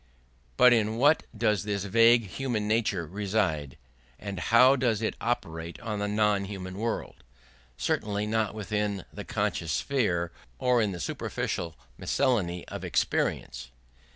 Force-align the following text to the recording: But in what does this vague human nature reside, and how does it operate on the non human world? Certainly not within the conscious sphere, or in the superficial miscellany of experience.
But 0.57 0.73
in 0.73 0.97
what 0.97 1.21
does 1.37 1.61
this 1.61 1.83
vague 1.83 2.25
human 2.25 2.67
nature 2.67 3.05
reside, 3.05 3.77
and 4.17 4.39
how 4.39 4.75
does 4.75 4.99
it 5.03 5.13
operate 5.21 5.79
on 5.79 5.99
the 5.99 6.07
non 6.07 6.45
human 6.45 6.79
world? 6.79 7.23
Certainly 7.77 8.25
not 8.25 8.55
within 8.55 9.05
the 9.13 9.23
conscious 9.25 9.71
sphere, 9.73 10.31
or 10.57 10.81
in 10.81 10.91
the 10.91 10.99
superficial 10.99 11.75
miscellany 11.99 12.67
of 12.67 12.83
experience. 12.83 13.69